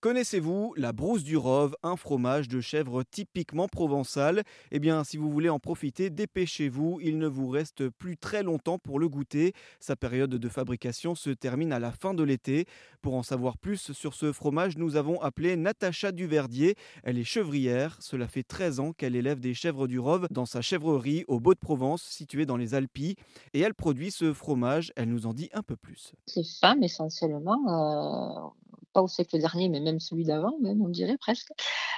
Connaissez-vous 0.00 0.74
la 0.76 0.92
brousse 0.92 1.24
du 1.24 1.38
Rove, 1.38 1.74
un 1.82 1.96
fromage 1.96 2.48
de 2.48 2.60
chèvre 2.60 3.02
typiquement 3.02 3.66
provençal? 3.66 4.42
Eh 4.70 4.78
bien, 4.78 5.04
si 5.04 5.16
vous 5.16 5.30
voulez 5.30 5.48
en 5.48 5.58
profiter, 5.58 6.10
dépêchez-vous, 6.10 7.00
il 7.02 7.16
ne 7.16 7.26
vous 7.26 7.48
reste 7.48 7.88
plus 7.88 8.18
très 8.18 8.42
longtemps 8.42 8.78
pour 8.78 8.98
le 8.98 9.08
goûter. 9.08 9.54
Sa 9.80 9.96
période 9.96 10.30
de 10.30 10.48
fabrication 10.50 11.14
se 11.14 11.30
termine 11.30 11.72
à 11.72 11.78
la 11.78 11.92
fin 11.92 12.12
de 12.12 12.22
l'été. 12.22 12.66
Pour 13.00 13.14
en 13.14 13.22
savoir 13.22 13.56
plus 13.56 13.92
sur 13.92 14.12
ce 14.12 14.32
fromage, 14.32 14.76
nous 14.76 14.96
avons 14.96 15.18
appelé 15.22 15.56
Natacha 15.56 16.12
Duverdier. 16.12 16.74
Elle 17.02 17.18
est 17.18 17.24
chevrière, 17.24 17.96
cela 18.00 18.28
fait 18.28 18.42
13 18.42 18.80
ans 18.80 18.92
qu'elle 18.92 19.16
élève 19.16 19.40
des 19.40 19.54
chèvres 19.54 19.86
du 19.86 19.98
Rove 19.98 20.28
dans 20.30 20.46
sa 20.46 20.60
chèvrerie 20.60 21.24
au 21.26 21.40
Beau-de-Provence, 21.40 22.02
située 22.02 22.44
dans 22.44 22.58
les 22.58 22.74
Alpilles. 22.74 23.16
Et 23.54 23.60
elle 23.60 23.74
produit 23.74 24.10
ce 24.10 24.34
fromage, 24.34 24.92
elle 24.94 25.08
nous 25.08 25.26
en 25.26 25.32
dit 25.32 25.48
un 25.54 25.62
peu 25.62 25.74
plus. 25.74 26.12
Les 26.36 26.44
femmes 26.60 26.82
essentiellement, 26.82 27.56
heu, 27.66 28.50
pas 28.96 29.02
au 29.02 29.08
siècle 29.08 29.38
dernier, 29.38 29.68
mais 29.68 29.80
même 29.80 30.00
celui 30.00 30.24
d'avant, 30.24 30.56
même 30.62 30.80
on 30.80 30.88
dirait 30.88 31.18
presque, 31.18 31.50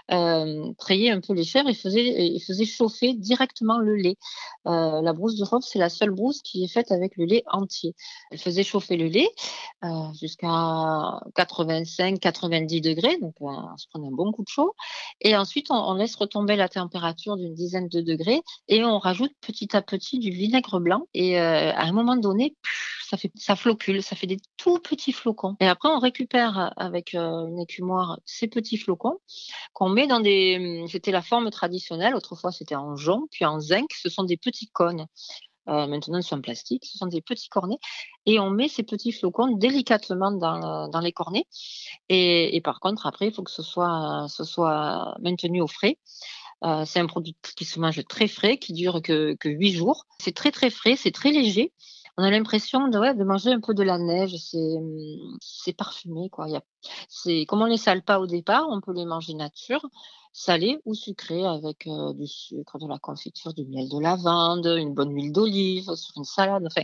treillaient 0.09 1.11
un 1.11 1.20
peu 1.20 1.33
les 1.33 1.45
chèvres 1.45 1.69
et 1.69 2.41
faisaient 2.41 2.65
chauffer 2.65 3.15
directement 3.15 3.79
le 3.79 3.95
lait. 3.95 4.16
Heu, 4.66 5.01
la 5.03 5.12
brousse 5.12 5.37
du 5.37 5.45
Rhône, 5.45 5.62
c'est 5.62 5.79
la 5.79 5.91
seule 5.91 6.11
brousse 6.11 6.42
qui 6.42 6.65
est 6.65 6.69
faite 6.69 6.91
avec 6.91 7.16
le 7.16 7.25
lait 7.25 7.45
entier. 7.47 7.95
Elle 8.33 8.39
faisait 8.39 8.65
chauffer 8.65 8.97
le 8.97 9.06
lait, 9.06 9.29
heu, 9.84 9.89
jusqu'à 10.20 10.48
85-90 11.37 12.80
degrés, 12.80 13.17
donc 13.20 13.34
heu, 13.41 13.47
on 13.47 13.77
se 13.77 13.87
prenait 13.91 14.09
un 14.09 14.12
bon 14.12 14.33
coup 14.33 14.42
de 14.42 14.48
chaud 14.48 14.75
et 15.20 15.37
ensuite 15.37 15.69
on 15.70 15.95
laisse 15.95 16.17
retomber 16.17 16.56
la 16.56 16.69
température 16.69 17.37
d'une 17.37 17.55
dizaine 17.55 17.89
de 17.89 18.01
degrés 18.01 18.42
et 18.67 18.83
on 18.84 18.98
rajoute 18.98 19.33
petit 19.41 19.77
à 19.77 19.83
petit 19.83 20.19
du 20.19 20.30
vinaigre 20.30 20.80
blanc 20.80 21.06
et 21.15 21.39
à 21.39 21.83
un 21.84 21.92
moment 21.92 22.17
donné, 22.17 22.56
ça 23.09 23.17
fait 23.17 23.33
ça 23.37 23.57
flocule, 23.57 24.03
ça 24.03 24.17
fait 24.17 24.27
des 24.27 24.39
tout 24.59 24.79
petits 24.80 25.12
flocons. 25.12 25.57
Et 25.61 25.67
après 25.67 25.89
on 25.89 25.98
récupère 25.98 26.75
avec, 26.77 27.15
heu, 27.15 27.48
une 27.48 27.59
écumoire 27.59 28.19
ces 28.27 28.48
petits 28.48 28.77
flocons 28.77 29.19
qu'on 29.73 29.89
met 29.89 30.07
dans 30.07 30.21
des, 30.21 30.59
mmh, 30.59 30.89
c'était 30.89 31.11
la 31.11 31.23
forme 31.23 31.50
traditionnelle, 31.50 32.15
autrefois 32.15 32.53
c'était 32.53 32.77
en 32.77 32.97
jonc, 32.97 33.27
puis 33.31 33.47
en 33.47 33.61
zinc, 33.61 33.89
ce 33.95 34.11
sont 34.11 34.25
des 34.25 34.37
petits 34.37 34.69
cônes. 34.69 35.06
Heu, 35.69 35.87
maintenant 35.87 36.19
ils 36.19 36.23
sont 36.23 36.37
en 36.37 36.41
plastique, 36.42 36.84
ce 36.84 36.98
sont 36.98 37.06
des 37.06 37.23
petits 37.23 37.48
cornets. 37.48 37.78
Et 38.27 38.39
on 38.41 38.50
met 38.50 38.69
ces 38.69 38.83
petits 38.83 39.12
flocons 39.12 39.56
délicatement 39.56 40.33
dans, 40.33 41.00
les 41.00 41.12
cornets. 41.12 41.47
Et 42.11 42.61
par 42.62 42.81
contre 42.81 43.06
après 43.06 43.28
il 43.28 43.33
faut 43.33 43.43
que 43.43 43.50
ce 43.50 43.62
soit 43.62 45.17
maintenu 45.22 45.62
au 45.62 45.67
frais. 45.67 45.98
C'est 46.84 47.00
un 47.00 47.06
produit 47.06 47.37
qui 47.56 47.65
se 47.65 47.78
mange 47.78 48.05
très 48.06 48.28
frais, 48.28 48.59
qui 48.59 48.72
dure 48.72 49.00
que 49.00 49.34
que 49.37 49.48
8 49.48 49.72
jours. 49.72 50.05
C'est 50.19 50.34
très, 50.34 50.50
très 50.50 50.70
frais, 50.70 50.97
c'est 50.97 51.12
très 51.12 51.31
léger 51.31 51.72
on 52.19 52.24
a 52.24 52.30
l'impression 52.30 52.88
de 52.88 53.24
manger 53.24 53.52
un 53.52 53.61
peu 53.61 53.74
de 53.74 53.83
la 53.84 53.97
neige, 53.98 54.34
c'est, 54.38 54.77
c'est 55.41 55.72
parfumé 55.72 56.28
quoi. 56.30 56.47
C'est 57.08 57.47
comme 57.47 57.62
on 57.62 57.66
les 57.66 57.77
sale 57.77 58.02
pas 58.02 58.19
au 58.20 58.27
départ, 58.27 58.66
on 58.70 58.80
peut 58.80 58.92
les 58.92 59.06
manger 59.06 59.34
nature, 59.34 59.86
salés 60.33 60.78
ou 60.84 60.94
sucrés 60.94 61.47
avec, 61.47 61.86
heu, 61.86 62.14
du 62.14 62.27
sucre, 62.27 62.78
de 62.80 62.88
la 62.88 62.98
confiture, 62.98 63.55
du 63.55 63.64
miel 63.66 63.88
de 63.88 64.00
lavande, 64.00 64.66
une 64.66 64.94
bonne 64.94 65.14
huile 65.14 65.33
d'olive 65.33 65.94
sur 65.94 66.12
une 66.16 66.25
salade, 66.25 66.64
enfin, 66.66 66.83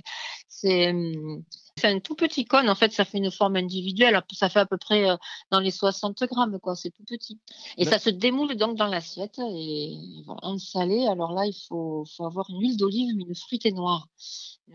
c'est, 0.48 0.92
mmh, 0.92 1.42
c'est 1.76 1.88
un 1.88 1.98
tout 1.98 2.14
petit 2.14 2.44
cône, 2.44 2.68
en 2.70 2.74
fait, 2.74 2.92
ça 2.92 3.04
fait 3.04 3.18
une 3.18 3.30
forme 3.30 3.56
individuelle, 3.56 4.20
ça 4.32 4.48
fait 4.48 4.60
à 4.60 4.66
peu 4.66 4.76
près, 4.78 5.10
heu, 5.10 5.16
dans 5.50 5.60
les 5.60 5.70
60 5.70 6.22
grammes 6.24 6.58
quoi, 6.60 6.76
c'est 6.76 6.90
tout 6.90 7.04
petit 7.04 7.40
et 7.76 7.84
ça 7.84 7.98
se 7.98 8.10
démoule 8.10 8.54
donc 8.56 8.76
dans 8.76 8.86
l'assiette 8.86 9.38
et 9.38 9.96
un 10.42 10.58
salé, 10.58 11.06
alors 11.06 11.32
là, 11.32 11.46
il 11.46 11.54
faut 11.68 12.04
faut 12.16 12.24
avoir 12.26 12.48
une 12.50 12.60
huile 12.60 12.76
d'olive, 12.76 13.14
mais 13.16 13.24
une 13.24 13.34
fruitée 13.34 13.72
noire, 13.72 14.06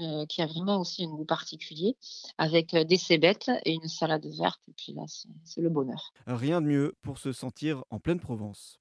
heu, 0.01 0.25
qui 0.27 0.41
a 0.41 0.45
vraiment 0.47 0.79
aussi 0.79 1.05
un 1.05 1.09
goût 1.09 1.25
particulier 1.25 1.95
avec, 2.37 2.73
heu, 2.73 2.83
des 2.83 2.97
cébettes 2.97 3.49
et 3.65 3.73
une 3.73 3.87
salade 3.87 4.25
verte 4.37 4.61
et 4.67 4.73
puis 4.75 4.93
là, 4.93 5.03
c'est 5.45 5.61
le 5.61 5.69
bonheur. 5.69 6.13
Rien 6.27 6.61
de 6.61 6.67
mieux 6.67 6.95
pour 7.01 7.17
se 7.17 7.31
sentir 7.31 7.83
en 7.89 7.99
pleine 7.99 8.19
Provence. 8.19 8.79